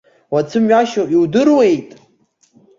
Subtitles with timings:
[0.33, 1.89] Уацәымҩашьо иудыруеит?